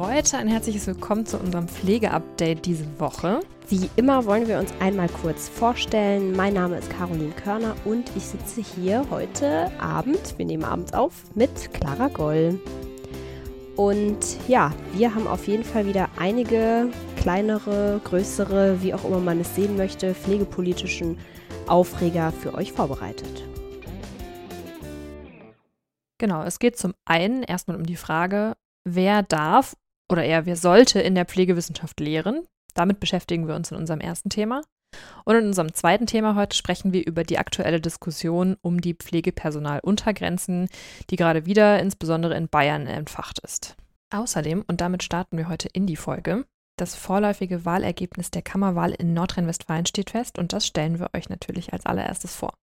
[0.00, 3.40] Leute, ein herzliches Willkommen zu unserem Pflegeupdate diese Woche.
[3.68, 6.36] Wie immer wollen wir uns einmal kurz vorstellen.
[6.36, 11.24] Mein Name ist Caroline Körner und ich sitze hier heute Abend, wir nehmen abends auf,
[11.34, 12.60] mit Clara Goll.
[13.74, 19.40] Und ja, wir haben auf jeden Fall wieder einige kleinere, größere, wie auch immer man
[19.40, 21.18] es sehen möchte, pflegepolitischen
[21.66, 23.44] Aufreger für euch vorbereitet.
[26.18, 29.74] Genau, es geht zum einen erstmal um die Frage, wer darf
[30.08, 32.46] oder eher wer sollte in der Pflegewissenschaft lehren.
[32.74, 34.62] Damit beschäftigen wir uns in unserem ersten Thema.
[35.24, 40.68] Und in unserem zweiten Thema heute sprechen wir über die aktuelle Diskussion um die Pflegepersonaluntergrenzen,
[41.10, 43.76] die gerade wieder insbesondere in Bayern entfacht ist.
[44.10, 46.46] Außerdem, und damit starten wir heute in die Folge,
[46.78, 51.72] das vorläufige Wahlergebnis der Kammerwahl in Nordrhein-Westfalen steht fest und das stellen wir euch natürlich
[51.72, 52.54] als allererstes vor.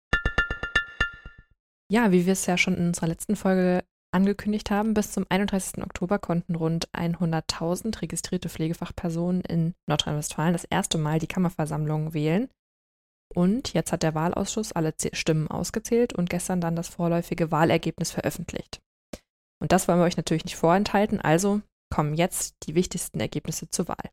[1.91, 3.83] Ja, wie wir es ja schon in unserer letzten Folge
[4.15, 5.83] angekündigt haben, bis zum 31.
[5.83, 12.49] Oktober konnten rund 100.000 registrierte Pflegefachpersonen in Nordrhein-Westfalen das erste Mal die Kammerversammlung wählen.
[13.33, 18.81] Und jetzt hat der Wahlausschuss alle Stimmen ausgezählt und gestern dann das vorläufige Wahlergebnis veröffentlicht.
[19.59, 21.61] Und das wollen wir euch natürlich nicht vorenthalten, also
[21.93, 24.09] kommen jetzt die wichtigsten Ergebnisse zur Wahl.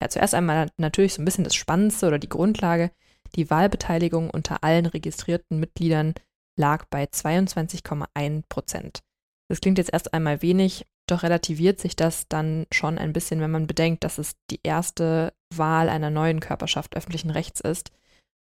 [0.00, 2.92] Ja, zuerst einmal natürlich so ein bisschen das Spannendste oder die Grundlage,
[3.34, 6.14] die Wahlbeteiligung unter allen registrierten Mitgliedern
[6.56, 9.02] lag bei 22,1 Prozent.
[9.48, 13.50] Das klingt jetzt erst einmal wenig, doch relativiert sich das dann schon ein bisschen, wenn
[13.50, 17.92] man bedenkt, dass es die erste Wahl einer neuen Körperschaft öffentlichen Rechts ist.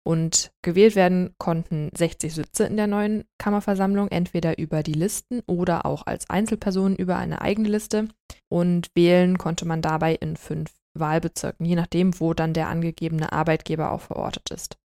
[0.08, 5.86] Und gewählt werden konnten 60 Sitze in der neuen Kammerversammlung, entweder über die Listen oder
[5.86, 8.08] auch als Einzelperson über eine eigene Liste.
[8.48, 13.92] Und wählen konnte man dabei in fünf Wahlbezirken, je nachdem, wo dann der angegebene Arbeitgeber
[13.92, 14.78] auch verortet ist.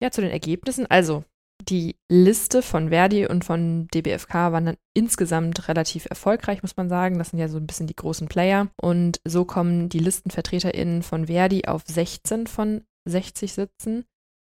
[0.00, 0.86] Ja, zu den Ergebnissen.
[0.86, 1.24] Also,
[1.68, 7.18] die Liste von Verdi und von DBFK waren dann insgesamt relativ erfolgreich, muss man sagen.
[7.18, 8.68] Das sind ja so ein bisschen die großen Player.
[8.80, 14.04] Und so kommen die ListenvertreterInnen von Verdi auf 16 von 60 Sitzen.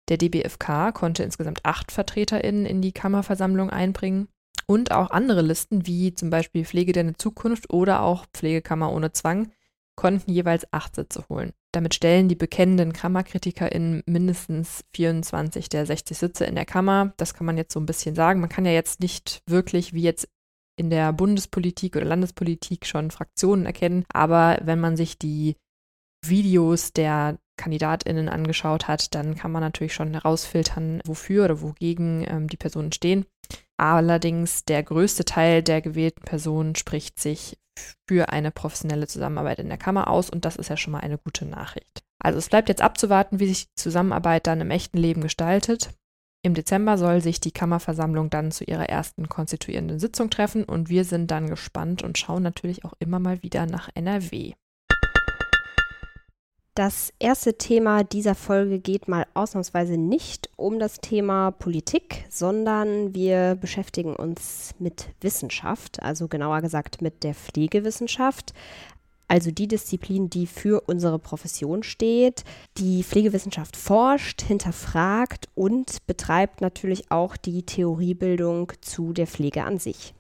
[0.09, 4.29] Der DBFK konnte insgesamt acht VertreterInnen in die Kammerversammlung einbringen.
[4.67, 9.51] Und auch andere Listen, wie zum Beispiel Pflege der Zukunft oder auch Pflegekammer ohne Zwang,
[9.97, 11.53] konnten jeweils acht Sitze holen.
[11.73, 17.13] Damit stellen die bekennenden KammerkritikerInnen mindestens 24 der 60 Sitze in der Kammer.
[17.17, 18.41] Das kann man jetzt so ein bisschen sagen.
[18.41, 20.29] Man kann ja jetzt nicht wirklich wie jetzt
[20.77, 24.05] in der Bundespolitik oder Landespolitik schon Fraktionen erkennen.
[24.13, 25.57] Aber wenn man sich die
[26.27, 32.49] Videos der KandidatInnen angeschaut hat, dann kann man natürlich schon herausfiltern, wofür oder wogegen ähm,
[32.49, 33.27] die Personen stehen.
[33.81, 37.59] Allerdings der größte Teil der gewählten Personen spricht sich
[38.07, 41.17] für eine professionelle Zusammenarbeit in der Kammer aus und das ist ja schon mal eine
[41.17, 42.03] gute Nachricht.
[42.23, 45.95] Also es bleibt jetzt abzuwarten, wie sich die Zusammenarbeit dann im echten Leben gestaltet.
[46.43, 51.05] Im Dezember soll sich die Kammerversammlung dann zu ihrer ersten konstituierenden Sitzung treffen und wir
[51.05, 54.53] sind dann gespannt und schauen natürlich auch immer mal wieder nach NRW.
[56.81, 63.59] Das erste Thema dieser Folge geht mal ausnahmsweise nicht um das Thema Politik, sondern wir
[63.61, 68.55] beschäftigen uns mit Wissenschaft, also genauer gesagt mit der Pflegewissenschaft,
[69.29, 72.45] also die Disziplin, die für unsere Profession steht.
[72.79, 80.15] Die Pflegewissenschaft forscht, hinterfragt und betreibt natürlich auch die Theoriebildung zu der Pflege an sich.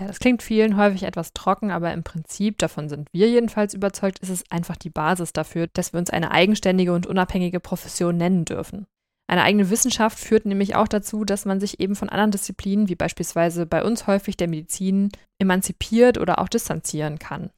[0.00, 4.18] Ja, das klingt vielen häufig etwas trocken, aber im Prinzip, davon sind wir jedenfalls überzeugt,
[4.18, 8.44] ist es einfach die Basis dafür, dass wir uns eine eigenständige und unabhängige Profession nennen
[8.44, 8.86] dürfen.
[9.26, 12.96] Eine eigene Wissenschaft führt nämlich auch dazu, dass man sich eben von anderen Disziplinen, wie
[12.96, 17.50] beispielsweise bei uns häufig der Medizin, emanzipiert oder auch distanzieren kann.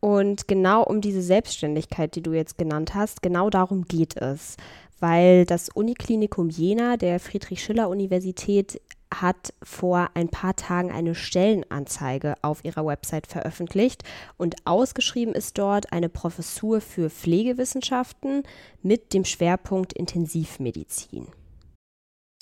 [0.00, 4.56] Und genau um diese Selbstständigkeit, die du jetzt genannt hast, genau darum geht es,
[4.98, 8.80] weil das Uniklinikum Jena der Friedrich-Schiller-Universität
[9.12, 14.02] hat vor ein paar Tagen eine Stellenanzeige auf ihrer Website veröffentlicht
[14.36, 18.44] und ausgeschrieben ist dort eine Professur für Pflegewissenschaften
[18.82, 21.26] mit dem Schwerpunkt Intensivmedizin.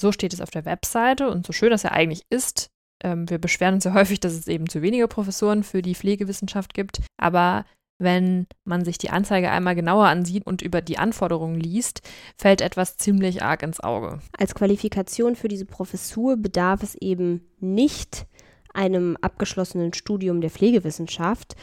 [0.01, 2.69] So steht es auf der Webseite und so schön das ja eigentlich ist.
[3.03, 6.75] Ähm, wir beschweren uns ja häufig, dass es eben zu wenige Professoren für die Pflegewissenschaft
[6.75, 7.65] gibt, aber
[7.99, 12.01] wenn man sich die Anzeige einmal genauer ansieht und über die Anforderungen liest,
[12.37, 14.21] fällt etwas ziemlich arg ins Auge.
[14.39, 18.27] Als Qualifikation für diese Professur bedarf es eben nicht
[18.73, 21.57] einem abgeschlossenen Studium der Pflegewissenschaft,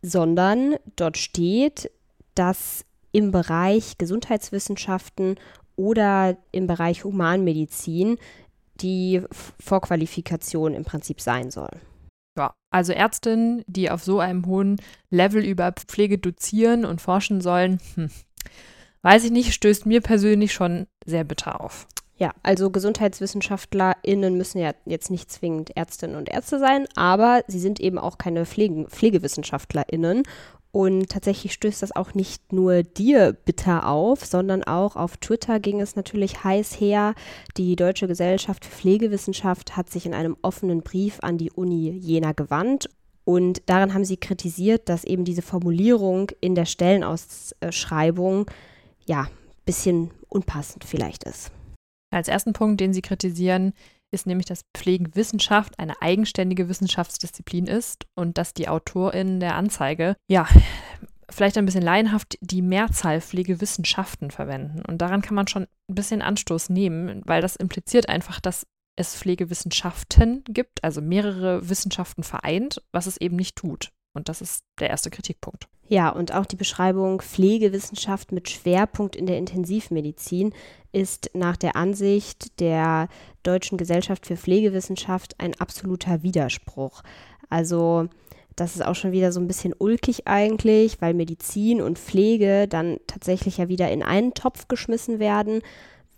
[0.00, 1.90] sondern dort steht,
[2.34, 5.36] dass im Bereich Gesundheitswissenschaften
[5.76, 8.16] oder im Bereich Humanmedizin
[8.80, 9.22] die
[9.60, 11.70] Vorqualifikation im Prinzip sein soll.
[12.38, 14.80] Ja, also Ärztinnen, die auf so einem hohen
[15.10, 18.10] Level über Pflege dozieren und forschen sollen, hm,
[19.02, 21.88] weiß ich nicht, stößt mir persönlich schon sehr bitter auf.
[22.16, 27.80] Ja, also GesundheitswissenschaftlerInnen müssen ja jetzt nicht zwingend Ärztinnen und Ärzte sein, aber sie sind
[27.80, 30.22] eben auch keine Pflege PflegewissenschaftlerInnen
[30.70, 35.80] und tatsächlich stößt das auch nicht nur dir bitter auf, sondern auch auf Twitter ging
[35.80, 37.14] es natürlich heiß her.
[37.56, 42.32] Die Deutsche Gesellschaft für Pflegewissenschaft hat sich in einem offenen Brief an die Uni Jena
[42.32, 42.90] gewandt.
[43.24, 48.46] Und darin haben sie kritisiert, dass eben diese Formulierung in der Stellenausschreibung
[49.06, 49.28] ja ein
[49.64, 51.50] bisschen unpassend vielleicht ist.
[52.10, 53.72] Als ersten Punkt, den sie kritisieren,
[54.10, 60.46] ist nämlich, dass Pflegewissenschaft eine eigenständige Wissenschaftsdisziplin ist und dass die AutorInnen der Anzeige, ja,
[61.30, 64.82] vielleicht ein bisschen laienhaft die Mehrzahl Pflegewissenschaften verwenden.
[64.86, 68.66] Und daran kann man schon ein bisschen Anstoß nehmen, weil das impliziert einfach, dass
[68.96, 73.90] es Pflegewissenschaften gibt, also mehrere Wissenschaften vereint, was es eben nicht tut.
[74.18, 75.68] Und das ist der erste Kritikpunkt.
[75.86, 80.52] Ja, und auch die Beschreibung Pflegewissenschaft mit Schwerpunkt in der Intensivmedizin
[80.92, 83.08] ist nach der Ansicht der
[83.44, 87.02] Deutschen Gesellschaft für Pflegewissenschaft ein absoluter Widerspruch.
[87.48, 88.08] Also
[88.56, 92.98] das ist auch schon wieder so ein bisschen ulkig eigentlich, weil Medizin und Pflege dann
[93.06, 95.62] tatsächlich ja wieder in einen Topf geschmissen werden,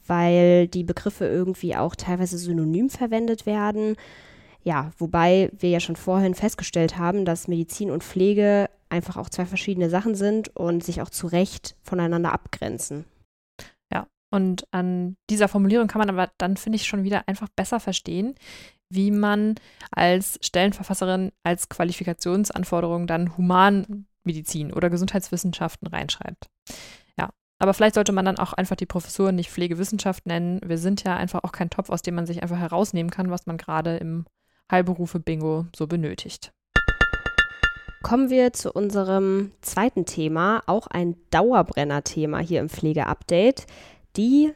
[0.07, 3.97] weil die Begriffe irgendwie auch teilweise synonym verwendet werden.
[4.63, 9.47] Ja, wobei wir ja schon vorhin festgestellt haben, dass Medizin und Pflege einfach auch zwei
[9.47, 13.05] verschiedene Sachen sind und sich auch zu Recht voneinander abgrenzen.
[13.93, 17.81] Ja, und an dieser Formulierung kann man aber dann, finde ich, schon wieder einfach besser
[17.81, 18.35] verstehen,
[18.93, 19.55] wie man
[19.93, 26.51] als Stellenverfasserin als Qualifikationsanforderung dann Humanmedizin oder Gesundheitswissenschaften reinschreibt.
[27.19, 30.61] Ja, aber vielleicht sollte man dann auch einfach die Professur nicht Pflegewissenschaft nennen.
[30.65, 33.47] Wir sind ja einfach auch kein Topf, aus dem man sich einfach herausnehmen kann, was
[33.47, 34.27] man gerade im
[34.71, 36.53] Heilberufe-Bingo so benötigt.
[38.03, 43.67] Kommen wir zu unserem zweiten Thema, auch ein Dauerbrenner-Thema hier im Pflegeupdate,
[44.17, 44.53] die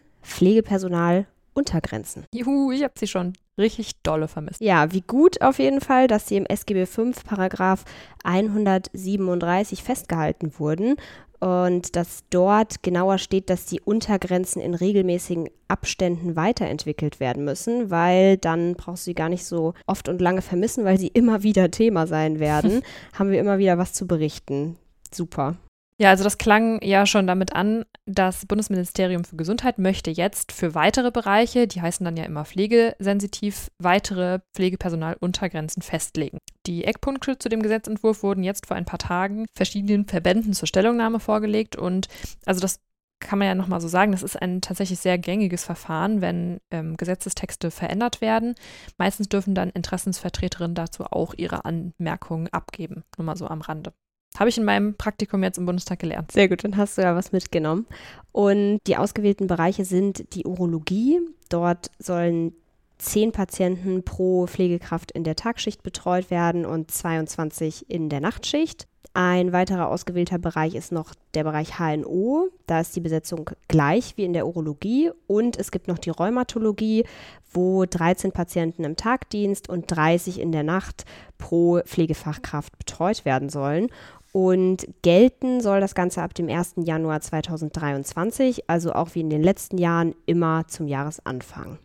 [1.54, 2.26] Pflegepersonal-Untergrenzen.
[2.32, 4.60] Juhu, ich habe sie schon richtig dolle vermisst.
[4.60, 7.84] Ja, wie gut auf jeden Fall, dass sie im SGB V Paragraph
[8.24, 10.96] 137 festgehalten wurden
[11.40, 18.38] und dass dort genauer steht, dass die Untergrenzen in regelmäßigen Abständen weiterentwickelt werden müssen, weil
[18.38, 21.70] dann brauchst du sie gar nicht so oft und lange vermissen, weil sie immer wieder
[21.70, 22.82] Thema sein werden.
[23.12, 24.78] Haben wir immer wieder was zu berichten.
[25.12, 25.56] Super.
[26.00, 30.74] Ja, also das klang ja schon damit an, das Bundesministerium für Gesundheit möchte jetzt für
[30.74, 36.38] weitere Bereiche, die heißen dann ja immer pflegesensitiv, weitere Pflegepersonaluntergrenzen festlegen.
[36.66, 41.20] Die Eckpunkte zu dem Gesetzentwurf wurden jetzt vor ein paar Tagen verschiedenen Verbänden zur Stellungnahme
[41.20, 42.08] vorgelegt und
[42.44, 42.80] also das
[43.20, 46.96] kann man ja nochmal so sagen, das ist ein tatsächlich sehr gängiges Verfahren, wenn ähm,
[46.96, 48.56] Gesetzestexte verändert werden.
[48.98, 53.04] Meistens dürfen dann Interessensvertreterinnen dazu auch ihre Anmerkungen abgeben.
[53.16, 53.92] Nur mal so am Rande.
[54.38, 56.32] Habe ich in meinem Praktikum jetzt im Bundestag gelernt.
[56.32, 57.86] Sehr gut, dann hast du ja was mitgenommen.
[58.32, 61.20] Und die ausgewählten Bereiche sind die Urologie.
[61.48, 62.52] Dort sollen
[62.98, 68.88] zehn Patienten pro Pflegekraft in der Tagschicht betreut werden und 22 in der Nachtschicht.
[69.16, 72.48] Ein weiterer ausgewählter Bereich ist noch der Bereich HNO.
[72.66, 75.12] Da ist die Besetzung gleich wie in der Urologie.
[75.28, 77.04] Und es gibt noch die Rheumatologie,
[77.52, 81.04] wo 13 Patienten im Tagdienst und 30 in der Nacht
[81.38, 83.88] pro Pflegefachkraft betreut werden sollen.
[84.36, 86.74] Und gelten soll das Ganze ab dem 1.
[86.78, 91.78] Januar 2023, also auch wie in den letzten Jahren immer zum Jahresanfang.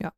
[0.00, 0.12] Ja,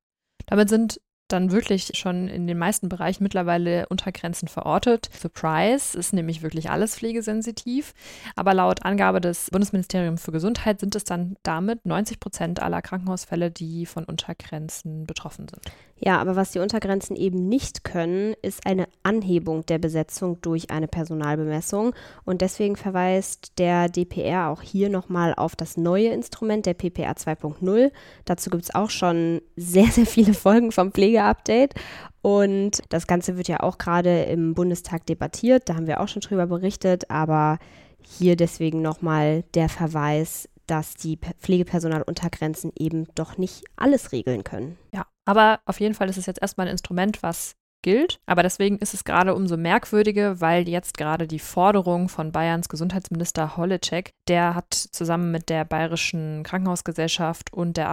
[0.46, 5.10] damit sind dann wirklich schon in den meisten Bereichen mittlerweile Untergrenzen verortet.
[5.12, 7.94] Surprise ist nämlich wirklich alles pflegesensitiv.
[8.36, 13.50] Aber laut Angabe des Bundesministeriums für Gesundheit sind es dann damit 90 Prozent aller Krankenhausfälle,
[13.50, 15.62] die von Untergrenzen betroffen sind.
[16.00, 20.86] Ja, aber was die Untergrenzen eben nicht können, ist eine Anhebung der Besetzung durch eine
[20.86, 21.92] Personalbemessung.
[22.24, 27.90] Und deswegen verweist der DPR auch hier nochmal auf das neue Instrument der PPR 2.0.
[28.24, 31.74] Dazu gibt es auch schon sehr, sehr viele Folgen vom Pflegeupdate.
[32.22, 35.68] Und das Ganze wird ja auch gerade im Bundestag debattiert.
[35.68, 37.10] Da haben wir auch schon drüber berichtet.
[37.10, 37.58] Aber
[38.02, 44.76] hier deswegen nochmal der Verweis, dass die Pflegepersonaluntergrenzen eben doch nicht alles regeln können.
[44.92, 48.20] Ja, aber auf jeden Fall ist es jetzt erstmal ein Instrument, was gilt.
[48.26, 53.56] Aber deswegen ist es gerade umso merkwürdiger, weil jetzt gerade die Forderung von Bayerns Gesundheitsminister
[53.56, 57.88] Holleczek, der hat zusammen mit der Bayerischen Krankenhausgesellschaft und der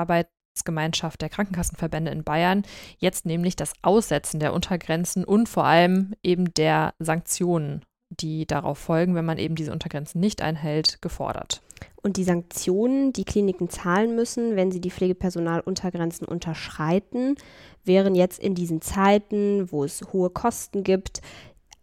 [0.55, 2.63] Arbeitsgemeinschaft der Krankenkassenverbände in Bayern
[2.97, 9.15] jetzt nämlich das Aussetzen der Untergrenzen und vor allem eben der Sanktionen, die darauf folgen,
[9.15, 11.61] wenn man eben diese Untergrenzen nicht einhält, gefordert.
[12.01, 17.35] Und die Sanktionen, die Kliniken zahlen müssen, wenn sie die Pflegepersonaluntergrenzen unterschreiten,
[17.83, 21.21] wären jetzt in diesen Zeiten, wo es hohe Kosten gibt,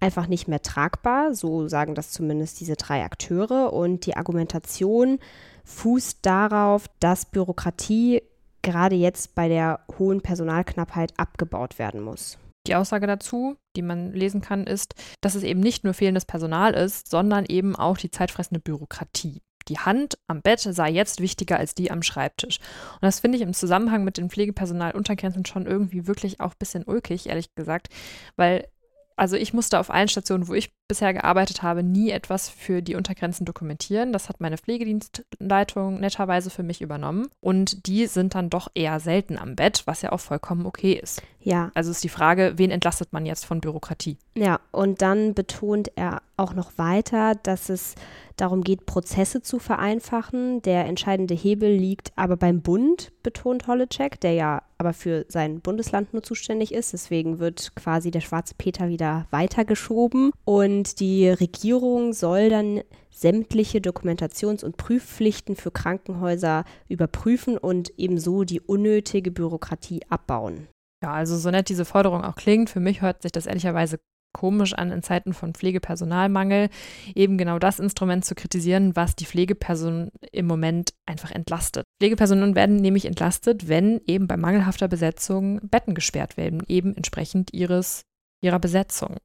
[0.00, 1.34] einfach nicht mehr tragbar.
[1.34, 3.72] So sagen das zumindest diese drei Akteure.
[3.72, 5.18] Und die Argumentation
[5.64, 8.22] fußt darauf, dass Bürokratie
[8.62, 12.38] gerade jetzt bei der hohen Personalknappheit abgebaut werden muss.
[12.66, 16.74] Die Aussage dazu, die man lesen kann, ist, dass es eben nicht nur fehlendes Personal
[16.74, 19.40] ist, sondern eben auch die zeitfressende Bürokratie.
[19.68, 22.58] Die Hand am Bett sei jetzt wichtiger als die am Schreibtisch.
[22.94, 26.84] Und das finde ich im Zusammenhang mit den Pflegepersonaluntergrenzen schon irgendwie wirklich auch ein bisschen
[26.84, 27.88] ulkig, ehrlich gesagt,
[28.36, 28.68] weil
[29.16, 32.96] also ich musste auf allen Stationen, wo ich bisher gearbeitet habe, nie etwas für die
[32.96, 34.12] Untergrenzen dokumentieren.
[34.12, 37.28] Das hat meine Pflegedienstleitung netterweise für mich übernommen.
[37.40, 41.22] Und die sind dann doch eher selten am Bett, was ja auch vollkommen okay ist.
[41.40, 41.70] Ja.
[41.74, 44.18] Also ist die Frage, wen entlastet man jetzt von Bürokratie?
[44.34, 47.94] Ja, und dann betont er auch noch weiter, dass es
[48.36, 50.62] darum geht, Prozesse zu vereinfachen.
[50.62, 56.12] Der entscheidende Hebel liegt aber beim Bund, betont Holleczek, der ja aber für sein Bundesland
[56.12, 56.92] nur zuständig ist.
[56.92, 60.32] Deswegen wird quasi der schwarze Peter wieder weitergeschoben.
[60.44, 68.60] Und die Regierung soll dann sämtliche Dokumentations- und Prüfpflichten für Krankenhäuser überprüfen und ebenso die
[68.60, 70.68] unnötige Bürokratie abbauen.
[71.02, 73.98] Ja, also so nett diese Forderung auch klingt, für mich hört sich das ehrlicherweise
[74.32, 76.68] komisch an, in Zeiten von Pflegepersonalmangel
[77.14, 81.84] eben genau das Instrument zu kritisieren, was die Pflegeperson im Moment einfach entlastet.
[82.00, 88.02] Pflegepersonen werden nämlich entlastet, wenn eben bei mangelhafter Besetzung Betten gesperrt werden, eben entsprechend ihres,
[88.42, 89.16] ihrer Besetzung.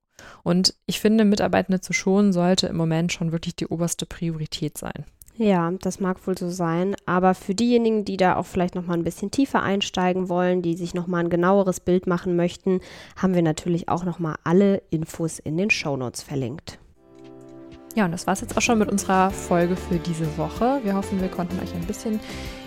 [0.44, 5.06] Und ich finde, Mitarbeitende zu schonen sollte im Moment schon wirklich die oberste Priorität sein.
[5.38, 6.96] Ja, das mag wohl so sein.
[7.06, 10.76] Aber für diejenigen, die da auch vielleicht noch mal ein bisschen tiefer einsteigen wollen, die
[10.76, 12.82] sich noch mal ein genaueres Bild machen möchten,
[13.16, 16.80] haben wir natürlich auch noch mal alle Infos in den Show Notes verlinkt.
[17.98, 20.82] Ja, und das war es jetzt auch schon mit unserer Folge für diese Woche.
[20.84, 22.20] Wir hoffen, wir konnten euch ein bisschen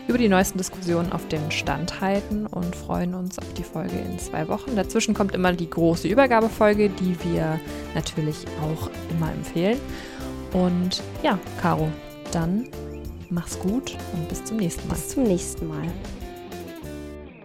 [0.08, 4.18] über die neuesten Diskussionen auf den Stand halten und freuen uns auf die Folge in
[4.18, 4.74] zwei Wochen.
[4.74, 7.60] Dazwischen kommt immer die große Übergabefolge, die wir
[7.94, 9.78] natürlich auch immer empfehlen.
[10.52, 11.88] Und ja, Caro,
[12.32, 12.66] dann
[13.28, 14.94] mach's gut und bis zum nächsten Mal.
[14.94, 15.86] Bis zum nächsten Mal.